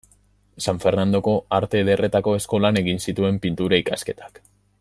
San 0.67 0.79
Fernandoko 0.85 1.35
Arte 1.59 1.83
Ederretako 1.85 2.35
eskolan 2.39 2.83
egin 2.85 3.05
zituen 3.07 3.41
pinturako 3.45 3.87
ikasketak. 3.89 4.47